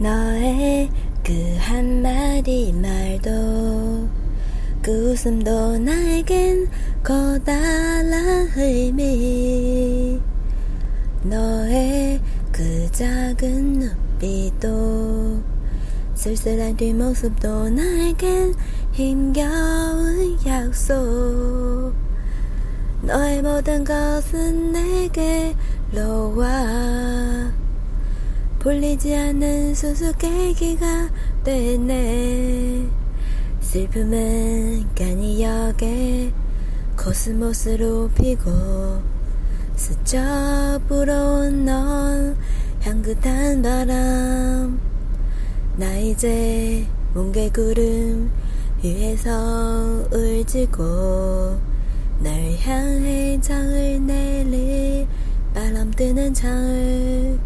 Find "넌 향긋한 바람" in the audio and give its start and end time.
41.64-44.78